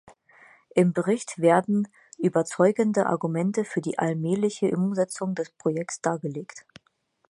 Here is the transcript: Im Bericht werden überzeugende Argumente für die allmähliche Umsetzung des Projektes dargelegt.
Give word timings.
Im 0.73 0.93
Bericht 0.93 1.37
werden 1.37 1.87
überzeugende 2.17 3.05
Argumente 3.05 3.63
für 3.65 3.81
die 3.81 3.99
allmähliche 3.99 4.75
Umsetzung 4.75 5.35
des 5.35 5.51
Projektes 5.51 6.01
dargelegt. 6.01 6.65